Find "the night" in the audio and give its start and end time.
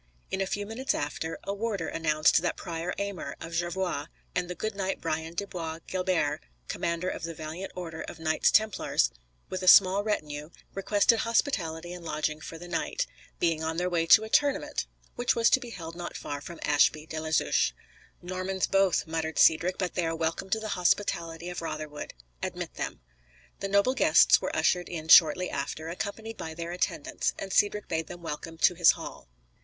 12.57-13.05